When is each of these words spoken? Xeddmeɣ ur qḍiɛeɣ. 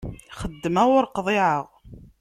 Xeddmeɣ 0.39 0.87
ur 0.97 1.05
qḍiɛeɣ. 1.15 1.63